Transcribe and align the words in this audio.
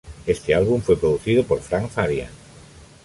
Éste 0.25 0.55
álbum 0.55 0.81
fue 0.81 0.97
producido 0.97 1.43
por 1.43 1.61
Frank 1.61 1.87
Farian. 1.91 2.31